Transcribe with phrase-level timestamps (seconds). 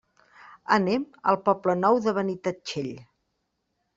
[0.77, 1.03] Anem
[1.33, 2.91] al Poble Nou de Benitatxell.